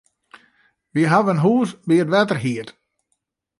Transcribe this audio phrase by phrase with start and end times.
[0.93, 2.69] Wy hawwe in hûs by it wetter hierd.